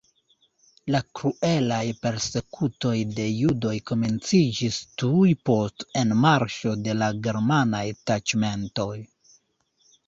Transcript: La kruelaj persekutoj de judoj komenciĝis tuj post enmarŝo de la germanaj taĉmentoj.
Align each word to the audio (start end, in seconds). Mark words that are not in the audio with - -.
La 0.93 1.01
kruelaj 1.19 1.81
persekutoj 2.05 2.95
de 3.19 3.25
judoj 3.41 3.75
komenciĝis 3.91 4.81
tuj 5.03 5.29
post 5.51 5.89
enmarŝo 6.05 6.75
de 6.89 7.01
la 7.05 7.15
germanaj 7.29 7.85
taĉmentoj. 8.11 8.95